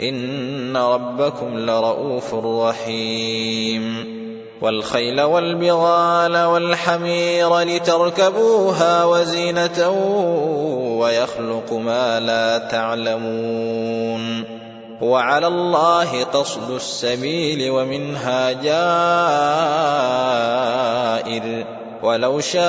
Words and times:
إن 0.00 0.76
ربكم 0.76 1.58
لرؤوف 1.58 2.34
رحيم 2.34 4.18
والخيل 4.60 5.20
والبغال 5.20 6.44
والحمير 6.44 7.60
لتركبوها 7.60 9.04
وزينة 9.04 9.90
ويخلق 11.00 11.72
ما 11.72 12.20
لا 12.20 12.58
تعلمون 12.58 14.44
وعلى 15.00 15.46
الله 15.46 16.24
قصد 16.24 16.70
السبيل 16.70 17.70
ومنها 17.70 18.52
جائر 18.52 18.78
ولو 22.02 22.40
شاء 22.40 22.62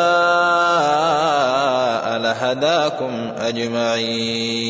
لهداكم 2.18 3.32
أجمعين 3.38 4.70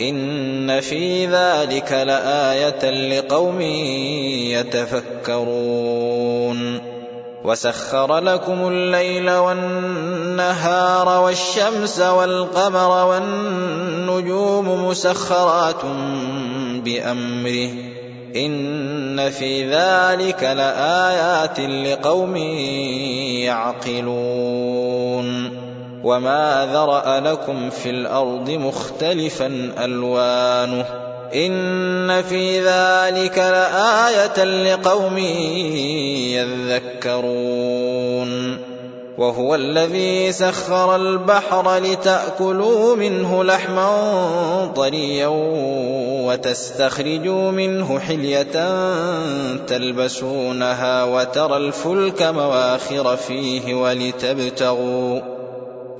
إن 0.00 0.80
في 0.80 1.26
ذلك 1.26 1.92
لآية 1.92 2.90
لقوم 2.90 3.60
يتفكرون. 5.30 6.80
وسخر 7.44 8.18
لكم 8.18 8.68
الليل 8.68 9.30
والنهار 9.30 11.22
والشمس 11.22 12.00
والقمر 12.00 13.06
والنجوم 13.06 14.88
مسخرات 14.88 15.84
بأمره. 16.84 17.70
إن 18.36 19.30
في 19.30 19.70
ذلك 19.70 20.42
لآيات 20.42 21.60
لقوم 21.60 22.36
يعقلون. 23.46 25.69
وما 26.04 26.68
ذرأ 26.72 27.20
لكم 27.20 27.70
في 27.70 27.90
الأرض 27.90 28.50
مختلفا 28.50 29.72
ألوانه 29.84 30.84
إن 31.34 32.22
في 32.22 32.60
ذلك 32.60 33.38
لآية 33.38 34.44
لقوم 34.44 35.18
يذكرون 36.98 38.58
وهو 39.18 39.54
الذي 39.54 40.32
سخر 40.32 40.96
البحر 40.96 41.76
لتأكلوا 41.76 42.96
منه 42.96 43.44
لحما 43.44 44.72
طريا 44.76 45.28
وتستخرجوا 46.26 47.50
منه 47.50 47.98
حلية 47.98 48.44
تلبسونها 49.66 51.04
وترى 51.04 51.56
الفلك 51.56 52.22
مواخر 52.22 53.16
فيه 53.16 53.74
ولتبتغوا 53.74 55.20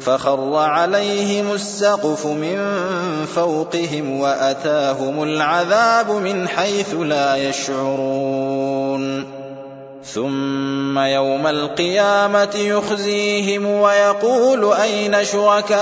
فخر 0.00 0.56
عليهم 0.56 1.52
السقف 1.52 2.26
من 2.26 2.58
فوقهم 3.34 4.20
وأتاهم 4.20 5.22
العذاب 5.22 6.10
من 6.10 6.48
حيث 6.48 6.94
لا 6.94 7.36
يشعرون. 7.36 9.38
ثم 10.04 10.98
يوم 10.98 11.46
القيامة 11.46 12.54
يخزيهم 12.54 13.66
ويقول 13.66 14.72
أين 14.72 15.24
شركائي 15.24 15.78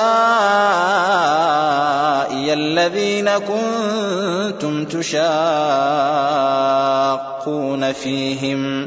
الذين 2.53 3.31
كنتم 3.31 4.85
تشاقون 4.85 5.23
فيهم؟ 7.93 8.87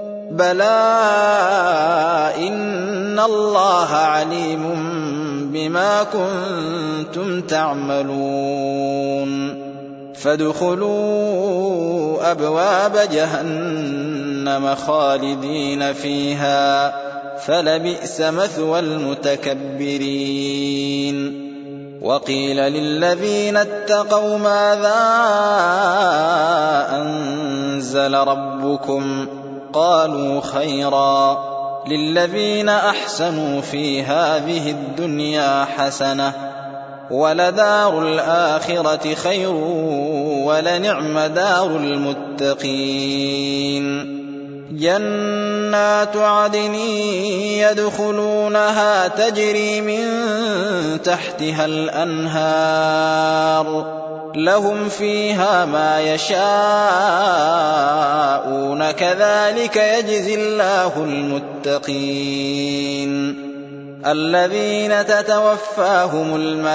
بلى 0.31 0.63
ان 2.37 3.19
الله 3.19 3.87
عليم 3.87 4.63
بما 5.53 6.03
كنتم 6.03 7.41
تعملون 7.41 8.81
فادخلوا 10.15 11.51
ابواب 12.31 12.97
جهنم 13.11 14.75
خالدين 14.75 15.93
فيها 15.93 16.93
فلبئس 17.37 18.21
مثوى 18.21 18.79
المتكبرين 18.79 20.21
وقيل 22.01 22.57
للذين 22.57 23.57
اتقوا 23.57 24.37
ماذا 24.37 25.01
انزل 26.91 28.13
ربكم 28.13 29.27
قالوا 29.73 30.41
خيرا 30.41 31.51
للذين 31.87 32.69
أحسنوا 32.69 33.61
في 33.61 34.03
هذه 34.03 34.71
الدنيا 34.71 35.65
حسنة 35.65 36.33
ولدار 37.11 38.01
الآخرة 38.01 39.13
خير 39.13 39.53
ولنعم 40.45 41.19
دار 41.19 41.67
المتقين. 41.77 43.01
جنات 44.71 46.17
عدن 46.17 46.75
يدخلونها 47.55 49.07
تجري 49.07 49.81
من 49.81 50.03
تحتها 51.03 51.65
الأنهار. 51.65 53.21
لهم 54.35 54.89
فيها 54.89 55.65
ما 55.65 55.99
يشاءون 55.99 56.41
كذلك 58.91 59.75
يجزي 59.75 60.35
الله 60.35 61.03
المتقين. 61.65 62.71
الذين 64.05 65.05
تتوفاهم 65.05 66.35
الملائكة 66.35 66.73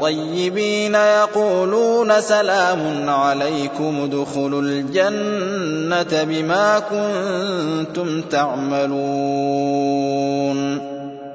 طيبين 0.00 0.94
يقولون 0.94 2.20
سلام 2.20 3.10
عليكم 3.10 4.10
ادخلوا 4.12 4.62
الجنة 4.62 6.22
بما 6.24 6.78
كنتم 6.78 8.22
تعملون. 8.22 8.90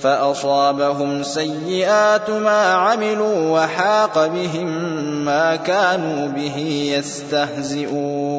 فأصابهم 0.00 1.22
سيئات 1.22 2.30
ما 2.30 2.72
عملوا 2.74 3.60
وحاق 3.60 4.26
بهم 4.26 4.68
ما 5.24 5.56
كانوا 5.56 6.28
به 6.28 6.58
يستهزئون. 6.96 8.36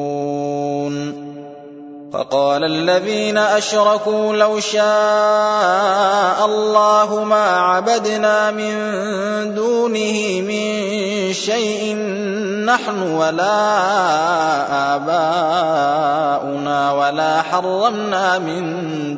وقال 2.12 2.64
الذين 2.64 3.38
أشركوا 3.38 4.36
لو 4.36 4.60
شاء 4.60 6.46
الله 6.46 7.24
ما 7.24 7.44
عبدنا 7.60 8.50
من 8.50 8.74
دونه 9.54 10.40
من 10.40 11.32
شيء 11.32 11.96
نحن 12.64 13.02
ولا 13.02 13.60
آباؤنا 14.96 16.92
ولا 16.92 17.42
حرمنا 17.42 18.38
من 18.38 18.62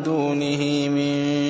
دونه 0.02 0.88
من 0.88 1.50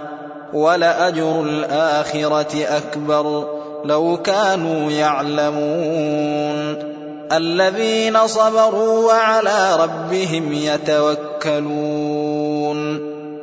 ولأجر 0.53 1.41
الآخرة 1.41 2.55
أكبر. 2.55 3.47
لو 3.85 4.17
كانوا 4.17 4.91
يعلمون. 4.91 6.91
الذين 7.31 8.27
صبروا 8.27 9.07
وعلى 9.07 9.77
ربهم 9.79 10.53
يتوكلون. 10.53 11.61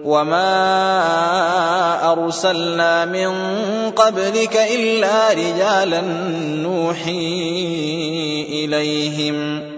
وما 0.05 0.53
أرسلنا 2.13 3.05
من 3.05 3.31
قبلك 3.91 4.57
إلا 4.57 5.31
رجالا 5.31 6.01
نوحي 6.63 8.47
إليهم. 8.51 9.78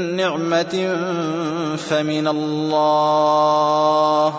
نعمة 0.21 0.75
فمن 1.77 2.27
الله. 2.27 4.33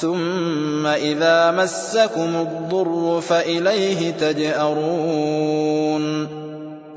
ثم 0.00 0.86
إذا 0.86 1.50
مسكم 1.50 2.36
الضر 2.36 3.20
فإليه 3.20 4.10
تجأرون. 4.10 6.28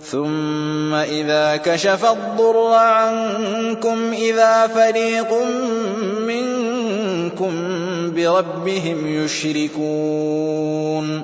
ثم 0.02 0.94
إذا 0.94 1.56
كشف 1.56 2.06
الضر 2.06 2.74
عنكم 2.74 4.14
إذا 4.14 4.68
فريق 4.68 5.34
منكم 6.28 7.54
بربهم 8.16 9.24
يشركون. 9.24 11.24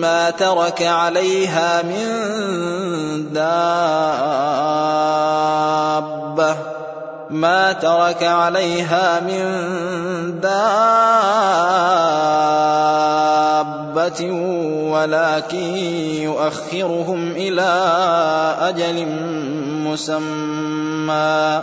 ما 0.00 0.30
ترك 0.30 0.82
عليها 0.82 1.82
من 1.82 2.06
دابة. 3.32 3.90
ما 7.30 7.72
ترك 7.72 8.22
عليها 8.22 9.20
من 9.20 10.40
دابة 10.40 10.70
ولكن 14.90 15.76
يؤخرهم 16.16 17.30
إلى 17.30 17.70
أجل 18.60 19.06
مسمى. 19.86 21.62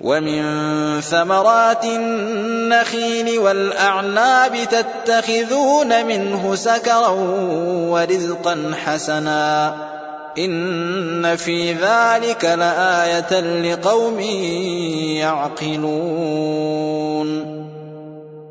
ومن 0.00 1.00
ثمرات 1.00 1.84
النخيل 1.84 3.38
والأعناب 3.38 4.56
تتخذون 4.70 6.06
منه 6.06 6.54
سكرا 6.54 7.08
ورزقا 7.88 8.72
حسنا. 8.84 9.74
إن 10.38 11.36
في 11.36 11.72
ذلك 11.72 12.44
لآية 12.44 13.40
لقوم 13.40 14.20
يعقلون. 15.20 17.59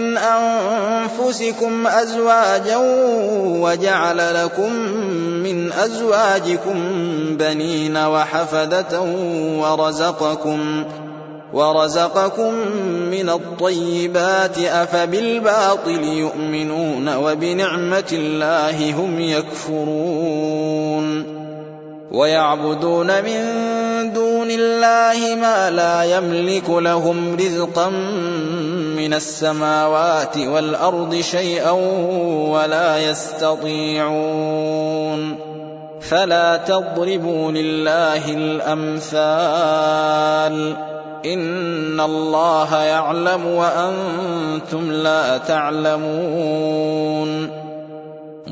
من 0.00 0.16
أنفسكم 0.18 1.86
أزواجا 1.86 2.76
وجعل 3.60 4.44
لكم 4.44 4.72
من 5.42 5.72
أزواجكم 5.72 6.74
بنين 7.36 7.96
وحفدة 7.96 9.00
ورزقكم 9.60 10.84
ورزقكم 11.52 12.54
من 13.10 13.28
الطيبات 13.28 14.58
أفبالباطل 14.58 16.04
يؤمنون 16.04 17.14
وبنعمة 17.16 18.08
الله 18.12 18.94
هم 18.94 19.20
يكفرون 19.20 20.56
ويعبدون 22.10 23.06
من 23.06 23.42
دون 24.12 24.50
الله 24.50 25.34
ما 25.34 25.70
لا 25.70 26.04
يملك 26.04 26.70
لهم 26.70 27.36
رزقا 27.36 27.92
من 28.96 29.14
السماوات 29.14 30.38
والأرض 30.38 31.14
شيئا 31.14 31.70
ولا 32.50 32.98
يستطيعون 33.10 34.56
فلا 36.00 36.56
تضربوا 36.56 37.52
لله 37.52 38.30
الأمثال 38.30 39.56
إن 41.24 42.00
الله 42.00 42.76
يعلم 42.82 43.46
وأنتم 43.46 44.92
لا 44.92 45.38
تعلمون 45.38 46.86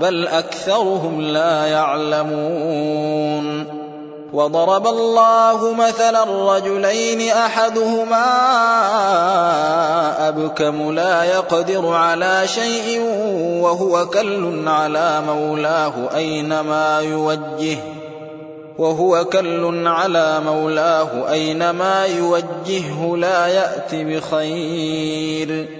بل 0.00 0.28
أكثرهم 0.28 1.20
لا 1.20 1.66
يعلمون. 1.66 3.30
وضرب 4.32 4.86
الله 4.86 5.72
مثلا 5.72 6.24
رجلين 6.56 7.30
أحدهما 7.30 8.26
أبكم 10.28 10.92
لا 10.92 11.24
يقدر 11.24 11.94
على 11.94 12.42
شيء 12.46 13.00
وهو 13.60 14.06
كل 14.06 14.68
على 14.68 15.22
مولاه 15.26 15.92
أينما 16.16 17.00
يوجه 17.00 17.78
وهو 18.78 19.24
كل 19.24 19.86
على 19.86 20.40
مولاه 20.46 21.32
أينما 21.32 22.06
يوجهه 22.06 23.16
لا 23.16 23.46
يات 23.46 23.94
بخير. 23.94 25.79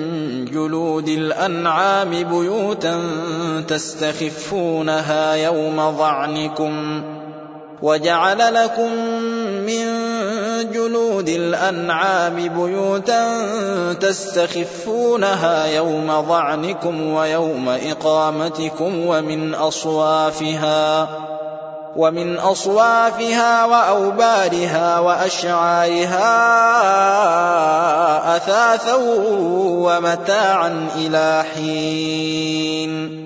جلود 0.51 1.07
الأنعام 1.07 2.09
بيوتا 2.09 3.01
تستخفونها 3.67 5.33
يوم 5.33 5.97
ظعنكم 5.97 7.03
وجعل 7.81 8.53
لكم 8.53 8.91
من 9.65 9.85
جلود 10.71 11.29
الأنعام 11.29 12.35
بيوتا 12.35 13.43
تستخفونها 13.93 15.65
يوم 15.65 16.21
ظعنكم 16.27 17.13
ويوم 17.13 17.69
إقامتكم 17.69 19.05
ومن 19.05 19.53
أصوافها 19.53 21.09
ومن 21.95 22.37
أصوافها 22.37 23.65
وأوبارها 23.65 24.99
وأشعارها 24.99 26.31
أثاثا 28.35 28.95
ومتاعا 29.61 30.87
إلى 30.97 31.43
حين. 31.55 33.21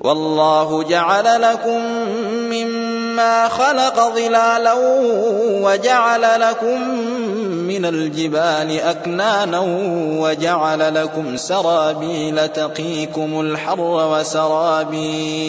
والله 0.00 0.82
جعل 0.82 1.42
لكم 1.42 1.80
مما 2.50 3.48
خلق 3.48 4.14
ظلالا 4.14 4.74
وجعل 5.62 6.40
لكم 6.40 6.90
من 7.68 7.84
الجبال 7.84 8.80
أكنانا 8.80 9.60
وجعل 10.18 10.94
لكم 10.94 11.36
سرابيل 11.36 12.48
تقيكم 12.48 13.40
الحر 13.40 13.80
وسرابيل 14.12 15.48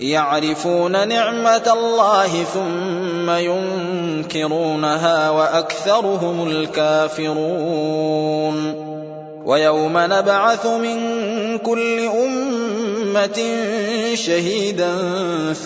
يعرفون 0.00 1.08
نعمة 1.08 1.72
الله 1.72 2.44
ثم 2.44 3.30
ينكرونها 3.30 5.30
وأكثرهم 5.30 6.48
الكافرون. 6.48 8.14
ويوم 9.44 9.92
نبعث 9.96 10.66
من 10.66 10.98
كل 11.58 12.00
أمة 12.00 13.42
شهيدا 14.14 14.92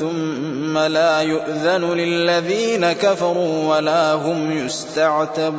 ثم 0.00 0.78
لا 0.78 1.20
يؤذن 1.20 1.84
للذين 1.84 2.92
كفروا 2.92 3.76
ولا 3.76 4.12
هم 4.12 4.66
يستعتبون. 4.66 5.58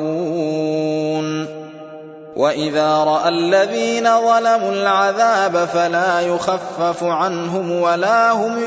واذا 2.39 3.03
راى 3.03 3.29
الذين 3.29 4.03
ظلموا 4.03 4.71
العذاب 4.71 5.65
فلا 5.65 6.21
يخفف 6.21 7.03
عنهم 7.03 7.71
ولا 7.81 8.31
هم 8.31 8.59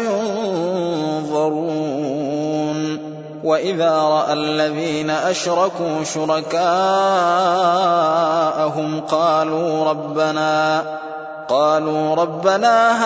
ينظرون 1.24 1.62
واذا 3.44 3.98
راى 3.98 4.32
الذين 4.32 5.10
اشركوا 5.10 6.04
شركاءهم 6.04 6.60
قالوا 9.00 9.84
ربنا 9.90 10.82
قالوا 11.48 12.14
ربنا 12.14 13.04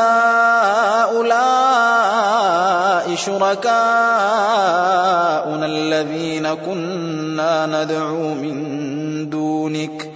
هؤلاء 1.06 1.56
شركاؤنا 3.14 3.66
الذين 5.66 6.54
كنا 6.54 7.66
ندعو 7.66 8.34
من 8.34 9.30
دونك 9.30 10.15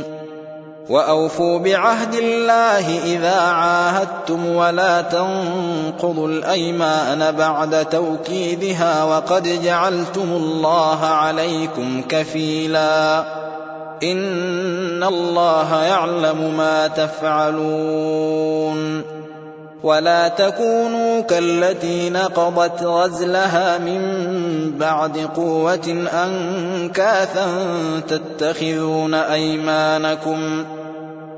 وأوفوا 0.91 1.59
بعهد 1.59 2.15
الله 2.15 3.03
إذا 3.03 3.39
عاهدتم 3.39 4.55
ولا 4.55 5.01
تنقضوا 5.01 6.27
الأيمان 6.27 7.31
بعد 7.31 7.85
توكيدها 7.85 9.03
وقد 9.03 9.63
جعلتم 9.63 10.31
الله 10.31 11.05
عليكم 11.05 12.01
كفيلا. 12.09 13.19
إن 14.03 15.03
الله 15.03 15.83
يعلم 15.83 16.53
ما 16.57 16.87
تفعلون. 16.87 18.71
ولا 19.83 20.27
تكونوا 20.27 21.21
كالتي 21.21 22.09
نقضت 22.09 22.83
غزلها 22.83 23.77
من 23.77 24.01
بعد 24.77 25.17
قوة 25.17 26.07
أنكاثا 26.13 27.47
تتخذون 28.07 29.13
أيمانكم. 29.13 30.65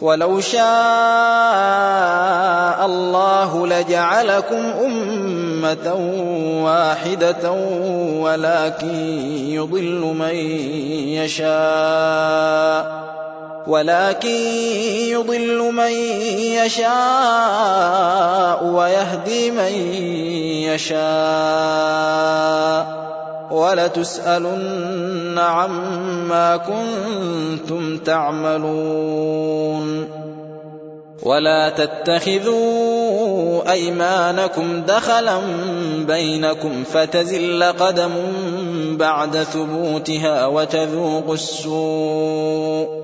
ولو 0.00 0.40
شاء 0.40 0.64
الله 2.86 3.66
لجعلكم 3.66 4.72
أمة 4.84 5.94
واحدة 6.64 7.52
ولكن 8.20 8.94
يضل 9.48 10.14
من 10.18 10.34
يشاء 11.14 13.04
ولكن 13.66 14.28
يضل 15.08 15.72
من 15.72 15.92
يشاء 16.64 17.64
ويهدي 18.64 19.50
من 19.50 19.72
يشاء 20.74 21.04
ولتسألن 23.50 25.38
عما 25.38 26.56
كنتم 26.56 27.98
تعملون. 27.98 29.84
ولا 31.22 31.68
تتخذوا 31.68 32.92
أيمانكم 33.72 34.82
دخلا 34.88 35.38
بينكم 36.06 36.84
فتزل 36.84 37.62
قدم 37.62 38.10
بعد 38.96 39.36
ثبوتها 39.36 40.46
وتذوقوا 40.46 41.34
السوء. 41.34 43.03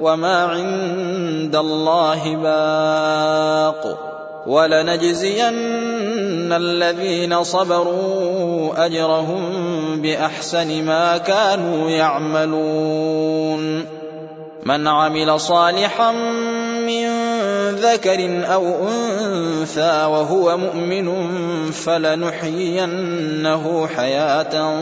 وما 0.00 0.44
عند 0.44 1.56
الله 1.56 2.36
باق 2.36 3.98
ولنجزين 4.46 6.52
الذين 6.52 7.44
صبروا 7.44 8.86
اجرهم 8.86 9.42
باحسن 10.02 10.84
ما 10.84 11.18
كانوا 11.18 11.90
يعملون 11.90 13.86
من 14.66 14.88
عمل 14.88 15.40
صالحا 15.40 16.12
من 16.86 17.06
ذكر 17.70 18.46
أو 18.52 18.88
انثى 18.88 20.04
وهو 20.04 20.56
مؤمن 20.56 21.30
فلنحيينه 21.70 23.06
حياه 23.86 24.74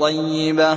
طيبه 0.00 0.76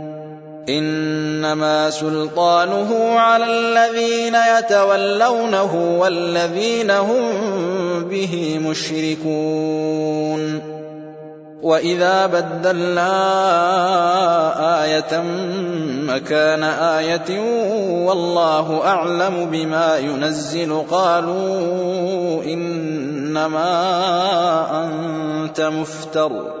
إنما 0.69 1.89
سلطانه 1.89 3.19
على 3.19 3.45
الذين 3.45 4.35
يتولونه 4.35 5.97
والذين 5.99 6.91
هم 6.91 7.23
به 8.09 8.59
مشركون. 8.65 9.91
وإذا 11.61 12.25
بدلنا 12.25 13.13
آية 14.83 15.23
مكان 16.07 16.63
آية 16.63 17.39
والله 18.05 18.81
أعلم 18.85 19.49
بما 19.51 19.97
ينزل 19.97 20.83
قالوا 20.91 22.43
إنما 22.43 23.71
أنت 24.83 25.61
مفتر. 25.61 26.60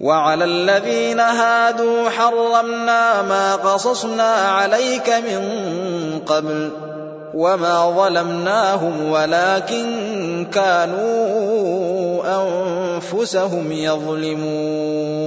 وعلى 0.00 0.44
الذين 0.44 1.20
هادوا 1.20 2.10
حرمنا 2.10 3.22
ما 3.22 3.56
قصصنا 3.56 4.32
عليك 4.32 5.08
من 5.08 5.40
قبل 6.26 6.70
وما 7.34 7.90
ظلمناهم 7.90 9.10
ولكن 9.10 10.46
كانوا 10.52 12.22
أنفسهم 12.42 13.72
يظلمون. 13.72 15.26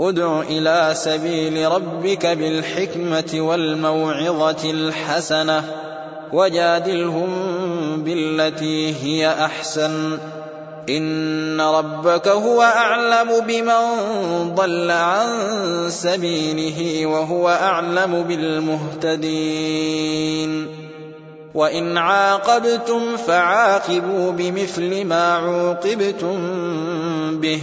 ادع 0.00 0.40
إلى 0.40 0.90
سبيل 0.94 1.72
ربك 1.72 2.26
بالحكمة 2.26 3.34
والموعظة 3.34 4.70
الحسنة 4.70 5.64
وجادلهم 6.32 7.28
بالتي 8.02 8.94
هي 9.02 9.28
أحسن. 9.28 10.18
إن 10.88 11.60
ربك 11.60 12.28
هو 12.28 12.62
أعلم 12.62 13.40
بمن 13.46 13.74
ضل 14.54 14.90
عن 14.90 15.26
سبيله 15.88 17.06
وهو 17.06 17.48
أعلم 17.48 18.22
بالمهتدين. 19.02 20.66
وإن 21.54 21.98
عاقبتم 21.98 23.16
فعاقبوا 23.16 24.32
بمثل 24.32 25.04
ما 25.04 25.34
عوقبتم 25.34 26.36
به. 27.40 27.62